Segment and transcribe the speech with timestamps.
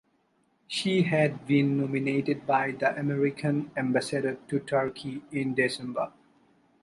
[0.67, 6.11] She had been nominated by the American ambassador to Turkey in December.